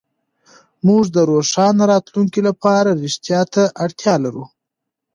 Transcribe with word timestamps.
موږ 0.87 1.03
د 1.15 1.17
روښانه 1.29 1.83
راتلونکي 1.93 2.41
لپاره 2.47 2.89
رښتيا 3.03 3.41
ته 3.53 3.63
اړتيا 3.83 4.15
لرو. 4.23 4.45